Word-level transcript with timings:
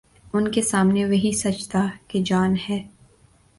ان 0.33 0.51
کے 0.51 0.61
سامنے 0.61 1.05
وہی 1.05 1.31
سچ 1.31 1.69
تھا 1.69 1.87
کہ 2.07 2.21
جان 2.25 2.55
ہے۔ 2.69 2.81